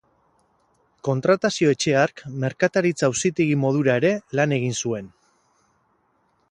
Kontratazio-etxe 1.07 1.93
hark 2.03 2.23
merkataritza-auzitegi 2.45 3.61
moduan 3.67 4.01
ere 4.07 4.13
lan 4.41 4.59
egin 4.61 4.77
zuen. 4.85 5.17